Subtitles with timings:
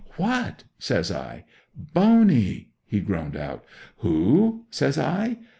[0.15, 1.45] '"What?" says I.
[1.75, 3.63] '"Boney!" he groaned out.
[3.97, 5.37] '"Who?" says I.